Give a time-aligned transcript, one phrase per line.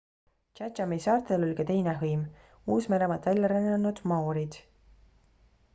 [0.59, 2.23] chathami saartel oli ka teine hõim
[2.77, 4.59] uus-meremaalt välja rännanud maoorid